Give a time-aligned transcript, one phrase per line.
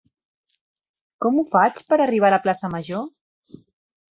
[1.25, 3.07] Com ho faig per arribar a la plaça Major?